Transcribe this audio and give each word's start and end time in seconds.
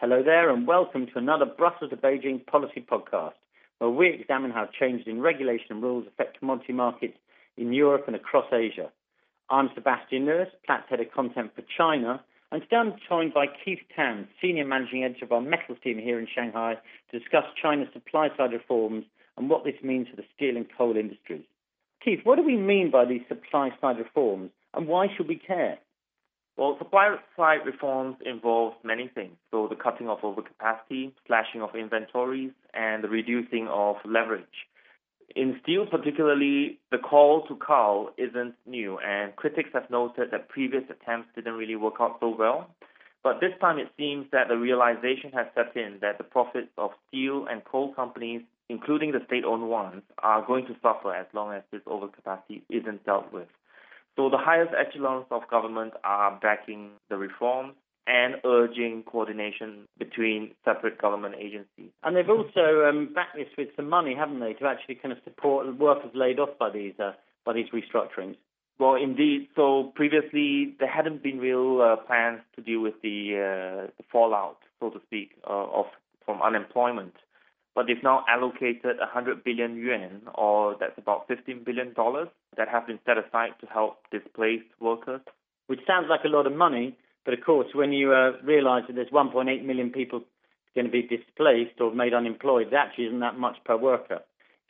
Hello 0.00 0.22
there, 0.22 0.48
and 0.48 0.64
welcome 0.64 1.06
to 1.06 1.18
another 1.18 1.44
Brussels 1.44 1.90
to 1.90 1.96
Beijing 1.96 2.46
policy 2.46 2.86
podcast, 2.88 3.32
where 3.78 3.90
we 3.90 4.10
examine 4.10 4.52
how 4.52 4.68
changes 4.78 5.08
in 5.08 5.20
regulation 5.20 5.66
and 5.70 5.82
rules 5.82 6.06
affect 6.06 6.38
commodity 6.38 6.72
markets 6.72 7.18
in 7.56 7.72
Europe 7.72 8.04
and 8.06 8.14
across 8.14 8.44
Asia. 8.52 8.92
I'm 9.50 9.70
Sebastian 9.74 10.24
Lewis, 10.24 10.46
Platts 10.64 10.84
Head 10.88 11.00
of 11.00 11.10
Content 11.10 11.50
for 11.56 11.64
China, 11.76 12.22
and 12.52 12.62
today 12.62 12.76
I'm 12.76 12.94
joined 13.08 13.34
by 13.34 13.46
Keith 13.64 13.80
Tan, 13.96 14.28
Senior 14.40 14.66
Managing 14.66 15.02
Editor 15.02 15.24
of 15.24 15.32
our 15.32 15.40
metals 15.40 15.78
team 15.82 15.98
here 15.98 16.20
in 16.20 16.28
Shanghai, 16.32 16.76
to 17.10 17.18
discuss 17.18 17.46
China's 17.60 17.88
supply 17.92 18.28
side 18.36 18.52
reforms 18.52 19.04
and 19.36 19.50
what 19.50 19.64
this 19.64 19.82
means 19.82 20.06
for 20.08 20.14
the 20.14 20.28
steel 20.32 20.56
and 20.56 20.66
coal 20.78 20.96
industries. 20.96 21.42
Keith, 22.04 22.20
what 22.22 22.36
do 22.36 22.44
we 22.44 22.56
mean 22.56 22.92
by 22.92 23.04
these 23.04 23.22
supply 23.26 23.70
side 23.80 23.98
reforms, 23.98 24.52
and 24.74 24.86
why 24.86 25.08
should 25.16 25.26
we 25.26 25.34
care? 25.34 25.78
Well, 26.58 26.76
supply 26.76 27.14
side 27.36 27.60
reforms 27.64 28.16
involve 28.26 28.74
many 28.82 29.06
things. 29.14 29.36
So 29.52 29.68
the 29.68 29.76
cutting 29.76 30.08
of 30.08 30.18
overcapacity, 30.22 31.12
slashing 31.24 31.62
of 31.62 31.76
inventories, 31.76 32.50
and 32.74 33.04
the 33.04 33.08
reducing 33.08 33.68
of 33.68 33.94
leverage. 34.04 34.66
In 35.36 35.60
steel, 35.62 35.86
particularly, 35.86 36.80
the 36.90 36.98
call 36.98 37.46
to 37.46 37.54
cull 37.54 38.10
isn't 38.18 38.54
new, 38.66 38.98
and 38.98 39.36
critics 39.36 39.70
have 39.72 39.88
noted 39.88 40.32
that 40.32 40.48
previous 40.48 40.82
attempts 40.90 41.28
didn't 41.36 41.54
really 41.54 41.76
work 41.76 41.94
out 42.00 42.16
so 42.18 42.34
well. 42.36 42.68
But 43.22 43.38
this 43.40 43.52
time 43.60 43.78
it 43.78 43.92
seems 43.96 44.26
that 44.32 44.48
the 44.48 44.56
realization 44.56 45.30
has 45.34 45.46
set 45.54 45.76
in 45.76 45.98
that 46.00 46.18
the 46.18 46.24
profits 46.24 46.72
of 46.76 46.90
steel 47.06 47.46
and 47.48 47.64
coal 47.64 47.94
companies, 47.94 48.42
including 48.68 49.12
the 49.12 49.20
state 49.26 49.44
owned 49.44 49.68
ones, 49.68 50.02
are 50.24 50.44
going 50.44 50.66
to 50.66 50.74
suffer 50.82 51.14
as 51.14 51.26
long 51.32 51.52
as 51.52 51.62
this 51.70 51.82
overcapacity 51.86 52.62
isn't 52.68 53.06
dealt 53.06 53.32
with. 53.32 53.46
So 54.18 54.28
the 54.28 54.36
highest 54.36 54.72
echelons 54.74 55.26
of 55.30 55.42
government 55.48 55.94
are 56.02 56.36
backing 56.42 56.90
the 57.08 57.16
reforms 57.16 57.74
and 58.08 58.34
urging 58.44 59.04
coordination 59.04 59.86
between 59.96 60.50
separate 60.64 61.00
government 61.00 61.36
agencies. 61.38 61.92
And 62.02 62.16
they've 62.16 62.28
also 62.28 62.88
um, 62.88 63.10
backed 63.14 63.36
this 63.36 63.46
with 63.56 63.68
some 63.76 63.88
money, 63.88 64.16
haven't 64.18 64.40
they, 64.40 64.54
to 64.54 64.66
actually 64.66 64.96
kind 64.96 65.12
of 65.12 65.18
support 65.22 65.78
workers 65.78 66.10
laid 66.14 66.40
off 66.40 66.48
by 66.58 66.68
these 66.68 66.94
uh, 66.98 67.12
by 67.46 67.52
these 67.52 67.66
restructurings. 67.72 68.34
Well, 68.80 68.96
indeed. 68.96 69.50
So 69.54 69.92
previously 69.94 70.74
there 70.80 70.90
hadn't 70.90 71.22
been 71.22 71.38
real 71.38 71.80
uh, 71.80 72.04
plans 72.04 72.40
to 72.56 72.60
deal 72.60 72.80
with 72.80 72.94
the, 73.02 73.34
uh, 73.34 73.90
the 73.98 74.04
fallout, 74.10 74.58
so 74.80 74.90
to 74.90 75.00
speak, 75.06 75.30
uh, 75.48 75.78
of 75.78 75.86
from 76.24 76.42
unemployment 76.42 77.14
but 77.74 77.86
they've 77.86 78.02
now 78.02 78.24
allocated 78.28 78.98
100 78.98 79.44
billion 79.44 79.76
yuan, 79.76 80.22
or 80.34 80.76
that's 80.80 80.98
about 80.98 81.28
15 81.28 81.62
billion 81.64 81.92
dollars, 81.92 82.28
that 82.56 82.68
have 82.68 82.86
been 82.86 82.98
set 83.06 83.18
aside 83.18 83.50
to 83.60 83.66
help 83.66 83.98
displaced 84.10 84.68
workers. 84.80 85.20
Which 85.66 85.80
sounds 85.86 86.06
like 86.08 86.24
a 86.24 86.28
lot 86.28 86.46
of 86.46 86.54
money, 86.54 86.96
but 87.24 87.34
of 87.34 87.44
course, 87.44 87.68
when 87.74 87.92
you 87.92 88.12
uh, 88.12 88.32
realise 88.42 88.84
that 88.86 88.94
there's 88.94 89.10
1.8 89.10 89.64
million 89.64 89.90
people 89.90 90.22
going 90.74 90.86
to 90.86 90.90
be 90.90 91.02
displaced 91.02 91.80
or 91.80 91.94
made 91.94 92.14
unemployed, 92.14 92.68
that 92.70 92.88
actually 92.88 93.06
isn't 93.06 93.20
that 93.20 93.38
much 93.38 93.56
per 93.64 93.76
worker. 93.76 94.20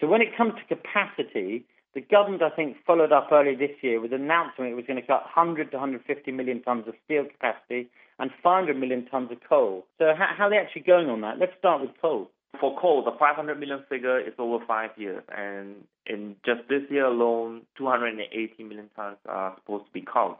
So 0.01 0.07
when 0.07 0.23
it 0.23 0.37
comes 0.37 0.55
to 0.55 0.77
capacity, 0.77 1.67
the 1.95 2.01
government, 2.01 2.43
I 2.43 2.51
think, 2.51 2.77
followed 2.87 3.13
up 3.13 3.29
earlier 3.33 3.57
this 3.57 3.77
year 3.83 4.01
with 4.01 4.13
an 4.13 4.23
announcement 4.23 4.71
it 4.71 4.75
was 4.75 4.85
going 4.87 5.01
to 5.01 5.07
cut 5.07 5.23
100 5.35 5.71
to 5.71 5.77
150 5.77 6.33
million 6.33 6.61
tonnes 6.61 6.87
of 6.87 6.95
steel 7.05 7.25
capacity 7.25 7.89
and 8.19 8.31
500 8.43 8.79
million 8.79 9.09
tonnes 9.13 9.33
of 9.33 9.39
coal. 9.49 9.87
So 9.99 10.13
how, 10.17 10.29
how 10.37 10.45
are 10.47 10.51
they 10.51 10.59
actually 10.59 10.83
going 10.83 11.09
on 11.09 11.21
that? 11.23 11.39
Let's 11.39 11.53
start 11.59 11.81
with 11.81 11.91
coal. 12.01 12.31
For 12.61 12.77
coal, 12.81 13.05
the 13.05 13.13
500 13.19 13.59
million 13.59 13.85
figure 13.89 14.19
is 14.19 14.35
over 14.39 14.65
five 14.67 14.91
years, 14.97 15.23
and 15.37 15.85
in 16.07 16.37
just 16.45 16.69
this 16.69 16.83
year 16.91 17.07
alone, 17.07 17.63
280 17.77 18.65
million 18.65 18.91
tons 18.97 19.17
are 19.27 19.55
supposed 19.57 19.87
to 19.87 19.93
be 19.93 20.03
culled. 20.03 20.37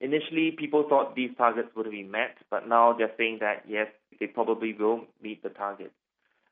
Initially, 0.00 0.50
people 0.58 0.84
thought 0.88 1.14
these 1.14 1.30
targets 1.38 1.68
would 1.76 1.90
be 1.90 2.02
met, 2.02 2.36
but 2.50 2.68
now 2.68 2.92
they're 2.92 3.12
saying 3.16 3.38
that 3.40 3.64
yes, 3.68 3.86
they 4.18 4.26
probably 4.26 4.74
will 4.74 5.02
meet 5.22 5.42
the 5.42 5.48
target. 5.48 5.92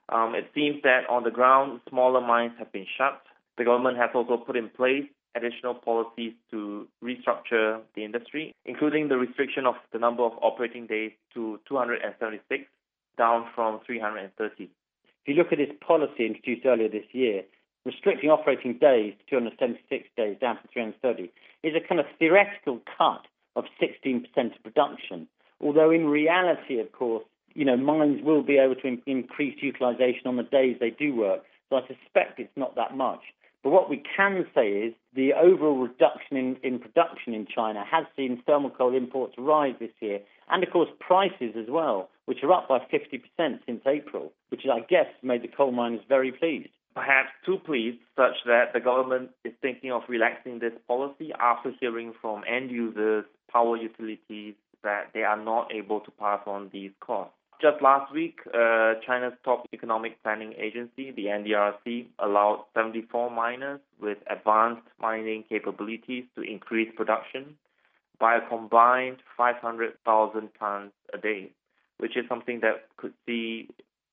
Um, 0.08 0.34
it 0.34 0.50
seems 0.55 0.83
that 0.83 1.08
on 1.11 1.25
the 1.25 1.30
ground, 1.30 1.80
smaller 1.89 2.20
mines 2.20 2.53
have 2.58 2.73
been 2.73 2.86
shut. 2.97 3.20
The 3.58 3.64
government 3.64 3.97
has 3.98 4.11
also 4.14 4.36
put 4.36 4.56
in 4.56 4.69
place 4.69 5.05
additional 5.34 5.74
policies 5.74 6.33
to 6.51 6.86
restructure 7.02 7.80
the 7.95 8.05
industry, 8.05 8.55
including 8.64 9.08
the 9.08 9.17
restriction 9.17 9.67
of 9.67 9.74
the 9.92 9.98
number 9.98 10.23
of 10.23 10.33
operating 10.42 10.86
days 10.86 11.12
to 11.35 11.58
276, 11.68 12.64
down 13.17 13.46
from 13.55 13.80
330. 13.86 14.70
If 15.25 15.29
you 15.29 15.35
look 15.35 15.53
at 15.53 15.59
this 15.59 15.75
policy 15.87 16.27
introduced 16.27 16.67
earlier 16.67 16.89
this 16.89 17.07
year, 17.13 17.43
restricting 17.85 18.31
operating 18.31 18.79
days 18.79 19.15
to 19.19 19.31
276 19.31 20.09
days 20.17 20.37
down 20.41 20.57
to 20.57 20.69
330 20.73 21.31
is 21.63 21.75
a 21.77 21.87
kind 21.87 22.01
of 22.01 22.07
theoretical 22.19 22.81
cut 22.99 23.27
of 23.55 23.65
16% 23.81 24.25
of 24.37 24.63
production. 24.65 25.29
Although 25.61 25.91
in 25.91 26.07
reality, 26.07 26.81
of 26.81 26.91
course, 26.91 27.25
you 27.55 27.65
know, 27.65 27.77
mines 27.77 28.21
will 28.25 28.43
be 28.43 28.59
able 28.59 28.75
to 28.77 28.87
in- 28.87 29.03
increase 29.07 29.63
utilization 29.63 30.27
on 30.27 30.37
the 30.37 30.43
days 30.43 30.77
they 30.81 30.91
do 30.91 31.15
work. 31.15 31.43
So 31.69 31.77
I 31.77 31.81
suspect 31.87 32.41
it's 32.41 32.57
not 32.57 32.75
that 32.77 32.97
much. 32.97 33.21
But 33.62 33.70
what 33.70 33.89
we 33.89 34.02
can 34.17 34.45
say 34.55 34.68
is 34.68 34.95
the 35.14 35.34
overall 35.34 35.78
reduction 35.78 36.36
in, 36.36 36.56
in 36.62 36.78
production 36.80 37.33
in 37.33 37.46
China 37.46 37.84
has 37.89 38.05
seen 38.17 38.42
thermal 38.45 38.70
coal 38.70 38.95
imports 38.95 39.34
rise 39.39 39.74
this 39.78 39.92
year, 40.00 40.20
and 40.50 40.62
of 40.64 40.70
course 40.70 40.89
prices 40.98 41.55
as 41.56 41.67
well, 41.68 42.11
which 42.27 42.42
are 42.42 42.52
up 42.52 42.68
by 42.68 42.78
50% 42.78 43.61
since 43.64 43.80
April, 43.86 44.33
which 44.48 44.62
I 44.70 44.80
guess 44.80 45.06
made 45.23 45.42
the 45.42 45.48
coal 45.48 45.70
miners 45.70 46.00
very 46.08 46.33
pleased. 46.33 46.70
Perhaps 46.95 47.30
too 47.46 47.58
pleased, 47.58 47.98
such 48.17 48.34
that 48.46 48.73
the 48.74 48.80
government 48.80 49.30
is 49.45 49.52
thinking 49.62 49.92
of 49.92 50.02
relaxing 50.08 50.58
this 50.58 50.74
policy 50.86 51.33
after 51.40 51.73
hearing 51.80 52.12
from 52.20 52.42
end 52.46 52.70
users, 52.70 53.24
power 53.50 53.77
utilities, 53.77 54.55
that 54.83 55.11
they 55.14 55.23
are 55.23 55.42
not 55.42 55.73
able 55.73 56.00
to 56.00 56.11
pass 56.11 56.40
on 56.46 56.68
these 56.73 56.90
costs. 57.00 57.34
Just 57.62 57.80
last 57.80 58.12
week, 58.12 58.40
uh, 58.52 58.95
China's 59.06 59.34
top 59.45 59.68
economic 59.73 60.20
planning 60.24 60.52
agency, 60.58 61.12
the 61.12 61.27
NDRC, 61.27 62.06
allowed 62.18 62.64
74 62.74 63.30
miners 63.30 63.78
with 64.00 64.18
advanced 64.28 64.83
mining 65.00 65.45
capabilities 65.48 66.24
to 66.34 66.42
increase 66.42 66.89
production 66.96 67.55
by 68.18 68.39
a 68.39 68.48
combined 68.48 69.18
500,000 69.36 70.48
tons 70.58 70.90
a 71.14 71.18
day, 71.18 71.52
which 71.98 72.17
is 72.17 72.24
something 72.28 72.58
that 72.62 72.89
could 72.96 73.12
see 73.27 73.68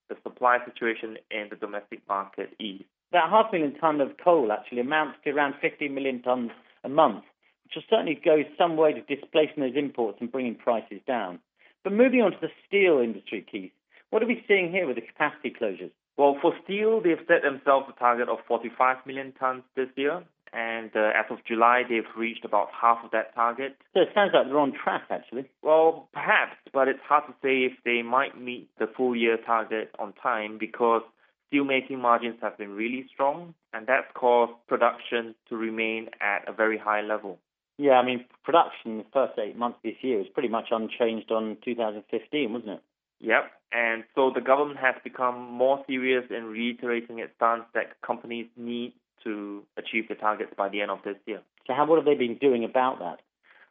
the 0.10 0.16
supply 0.22 0.60
situation 0.64 1.18
in 1.32 1.48
the 1.50 1.56
domestic 1.56 2.02
market 2.08 2.52
ease. 2.60 2.86
That 3.14 3.32
half 3.32 3.52
million 3.52 3.74
ton 3.80 4.00
of 4.00 4.12
coal 4.24 4.52
actually 4.52 4.82
amounts 4.82 5.18
to 5.24 5.32
around 5.32 5.56
50 5.60 5.90
million 5.90 6.22
tons 6.22 6.52
a 6.84 6.90
month, 6.90 7.24
which 7.64 7.74
will 7.78 7.84
certainly 7.90 8.22
go 8.24 8.44
some 8.60 8.78
way 8.78 8.94
to 8.94 9.02
displacing 9.02 9.64
those 9.64 9.76
imports 9.76 10.20
and 10.22 10.32
bringing 10.32 10.54
prices 10.54 11.02
down. 11.08 11.40
But 11.84 11.94
moving 11.94 12.22
on 12.22 12.32
to 12.32 12.38
the 12.42 12.50
steel 12.68 13.00
industry, 13.00 13.46
Keith, 13.50 13.72
what 14.10 14.24
are 14.24 14.28
we 14.28 14.44
seeing 14.48 14.72
here 14.72 14.88
with 14.88 14.96
the 14.96 15.02
capacity 15.02 15.54
closures? 15.60 15.92
Well, 16.18 16.38
for 16.42 16.54
steel, 16.64 17.02
they've 17.02 17.26
set 17.28 17.44
themselves 17.44 17.88
a 17.90 17.98
target 17.98 18.28
of 18.28 18.40
45 18.48 18.98
million 19.06 19.32
tons 19.40 19.64
this 19.76 19.88
year, 19.96 20.24
and 20.52 20.92
uh, 20.96 21.12
as 21.16 21.26
of 21.30 21.38
July, 21.46 21.84
they've 21.88 22.04
reached 22.18 22.44
about 22.44 22.68
half 22.74 22.98
of 23.06 23.12
that 23.12 23.34
target. 23.36 23.78
So 23.94 24.02
it 24.02 24.10
sounds 24.14 24.32
like 24.34 24.48
they're 24.48 24.60
on 24.60 24.74
track, 24.74 25.04
actually. 25.10 25.50
Well, 25.62 26.10
perhaps, 26.14 26.58
but 26.74 26.88
it's 26.88 27.00
hard 27.08 27.24
to 27.28 27.34
say 27.42 27.64
if 27.64 27.74
they 27.86 28.02
might 28.02 28.40
meet 28.40 28.70
the 28.80 28.88
full 28.88 29.16
year 29.16 29.38
target 29.38 29.92
on 29.98 30.14
time 30.14 30.58
because 30.60 31.04
steelmaking 31.52 32.00
margins 32.00 32.38
have 32.42 32.58
been 32.58 32.72
really 32.72 33.06
strong, 33.14 33.54
and 33.74 33.88
that's 33.88 34.08
caused 34.14 34.54
production 34.68 35.36
to 35.48 35.56
remain 35.56 36.10
at 36.20 36.48
a 36.50 36.54
very 36.54 36.78
high 36.78 37.02
level. 37.02 37.40
Yeah, 37.80 37.94
I 37.94 38.06
mean, 38.06 38.26
production 38.44 38.92
in 38.92 38.98
the 38.98 39.06
first 39.14 39.40
eight 39.40 39.58
months 39.58 39.80
this 39.86 39.96
year 40.02 40.18
was 40.18 40.28
pretty 40.34 40.50
much 40.50 40.66
unchanged 40.70 41.32
on 41.32 41.56
2015, 41.64 42.52
wasn't 42.52 42.72
it? 42.72 42.82
Yep. 43.22 43.52
And 43.72 44.04
so 44.16 44.32
the 44.36 44.42
government 44.42 44.80
has 44.80 44.96
become 45.02 45.50
more 45.50 45.82
serious 45.88 46.26
in 46.30 46.44
reiterating 46.44 47.20
its 47.20 47.32
stance 47.38 47.64
that 47.74 48.02
companies 48.06 48.48
need 48.58 48.92
to 49.24 49.64
achieve 49.78 50.10
the 50.10 50.16
targets 50.16 50.52
by 50.58 50.68
the 50.68 50.82
end 50.82 50.92
of 50.92 51.00
this 51.06 51.16
year. 51.26 51.40
So, 51.68 51.74
how 51.74 51.86
what 51.86 51.96
have 51.96 52.06
they 52.06 52.16
been 52.16 52.38
doing 52.38 52.66
about 52.66 53.00
that? 53.00 53.22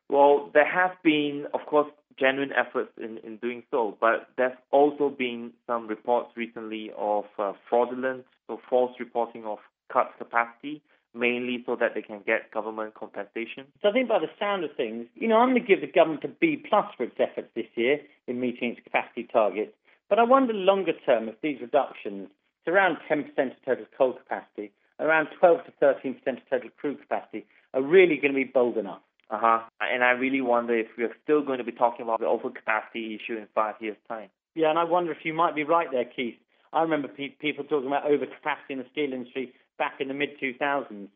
Well, 0.08 0.50
there 0.54 0.66
have 0.66 0.92
been, 1.04 1.44
of 1.52 1.60
course, 1.66 1.90
genuine 2.18 2.52
efforts 2.52 2.92
in, 2.96 3.18
in 3.18 3.36
doing 3.36 3.62
so, 3.70 3.98
but 4.00 4.28
there's 4.38 4.56
also 4.70 5.10
been 5.10 5.52
some 5.66 5.86
reports 5.86 6.30
recently 6.34 6.92
of 6.96 7.24
uh, 7.38 7.52
fraudulent, 7.68 8.24
so 8.46 8.58
false 8.70 8.92
reporting 8.98 9.44
of 9.44 9.58
cut 9.92 10.12
capacity 10.16 10.80
mainly 11.14 11.62
so 11.66 11.76
that 11.76 11.94
they 11.94 12.02
can 12.02 12.20
get 12.26 12.50
government 12.52 12.94
compensation. 12.94 13.66
So 13.82 13.88
I 13.88 13.92
think 13.92 14.08
by 14.08 14.18
the 14.18 14.30
sound 14.38 14.64
of 14.64 14.70
things, 14.76 15.06
you 15.14 15.28
know, 15.28 15.36
I'm 15.38 15.50
going 15.50 15.62
to 15.62 15.66
give 15.66 15.80
the 15.80 15.86
government 15.86 16.24
a 16.24 16.28
B 16.28 16.62
plus 16.68 16.86
for 16.96 17.04
its 17.04 17.16
efforts 17.18 17.48
this 17.54 17.66
year 17.74 18.00
in 18.26 18.40
meeting 18.40 18.72
its 18.72 18.80
capacity 18.84 19.28
targets. 19.32 19.72
But 20.08 20.18
I 20.18 20.24
wonder 20.24 20.52
longer 20.52 20.92
term 21.04 21.28
if 21.28 21.40
these 21.42 21.60
reductions, 21.60 22.30
it's 22.60 22.68
around 22.68 22.98
10% 23.10 23.26
of 23.26 23.52
total 23.64 23.86
coal 23.96 24.12
capacity, 24.14 24.72
around 25.00 25.28
12 25.38 25.60
to 25.66 25.72
13% 25.84 26.16
of 26.26 26.38
total 26.50 26.70
crude 26.78 27.00
capacity, 27.00 27.46
are 27.74 27.82
really 27.82 28.16
going 28.16 28.32
to 28.32 28.38
be 28.38 28.44
bold 28.44 28.78
enough. 28.78 29.00
Uh 29.30 29.38
huh. 29.40 29.60
And 29.80 30.02
I 30.02 30.10
really 30.10 30.40
wonder 30.40 30.76
if 30.76 30.86
we're 30.96 31.14
still 31.22 31.42
going 31.42 31.58
to 31.58 31.64
be 31.64 31.72
talking 31.72 32.02
about 32.02 32.20
the 32.20 32.26
overcapacity 32.26 33.16
issue 33.16 33.36
in 33.36 33.46
five 33.54 33.74
years' 33.80 33.98
time. 34.08 34.30
Yeah, 34.54 34.70
and 34.70 34.78
I 34.78 34.84
wonder 34.84 35.12
if 35.12 35.18
you 35.24 35.34
might 35.34 35.54
be 35.54 35.64
right 35.64 35.88
there, 35.92 36.06
Keith. 36.06 36.36
I 36.72 36.82
remember 36.82 37.08
pe- 37.08 37.28
people 37.28 37.64
talking 37.64 37.86
about 37.86 38.04
overcapacity 38.04 38.70
in 38.70 38.78
the 38.78 38.86
steel 38.90 39.12
industry 39.12 39.52
back 39.78 40.00
in 40.00 40.08
the 40.08 40.14
mid 40.14 40.30
2000s. 40.40 41.08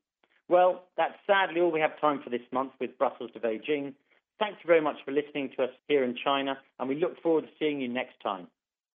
Well, 0.49 0.85
that's 0.97 1.14
sadly 1.26 1.61
all 1.61 1.70
we 1.70 1.81
have 1.81 2.00
time 2.00 2.20
for 2.23 2.31
this 2.31 2.43
month 2.53 2.73
with 2.81 2.97
Brussels 2.99 3.31
to 3.35 3.41
Beijing. 3.41 3.94
Thank 4.38 4.56
you 4.62 4.67
very 4.67 4.81
much 4.81 4.97
for 5.05 5.12
listening 5.12 5.50
to 5.56 5.64
us 5.64 5.70
here 5.88 6.05
in 6.05 6.17
China, 6.23 6.59
and 6.79 6.88
we 6.88 6.97
look 6.97 7.20
forward 7.23 7.44
to 7.44 7.50
seeing 7.59 7.81
you 7.81 7.88
next 7.88 8.20
time. 8.23 8.49